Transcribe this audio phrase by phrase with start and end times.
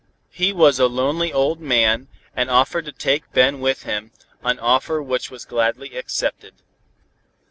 [0.31, 4.09] He was a lonely old man, and offered to take Ben with him,
[4.43, 6.55] an offer which was gladly accepted.